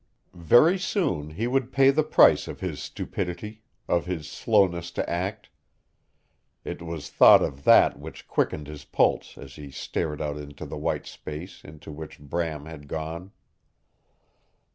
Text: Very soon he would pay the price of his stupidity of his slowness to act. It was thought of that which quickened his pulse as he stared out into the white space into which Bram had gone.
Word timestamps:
Very 0.33 0.79
soon 0.79 1.29
he 1.29 1.45
would 1.45 1.71
pay 1.71 1.91
the 1.91 2.01
price 2.01 2.47
of 2.47 2.59
his 2.59 2.81
stupidity 2.81 3.61
of 3.87 4.07
his 4.07 4.27
slowness 4.27 4.89
to 4.93 5.07
act. 5.07 5.49
It 6.65 6.81
was 6.81 7.11
thought 7.11 7.43
of 7.43 7.65
that 7.65 7.99
which 7.99 8.27
quickened 8.27 8.65
his 8.65 8.83
pulse 8.83 9.37
as 9.37 9.57
he 9.57 9.69
stared 9.69 10.19
out 10.19 10.37
into 10.37 10.65
the 10.65 10.75
white 10.75 11.05
space 11.05 11.63
into 11.63 11.91
which 11.91 12.17
Bram 12.19 12.65
had 12.65 12.87
gone. 12.87 13.31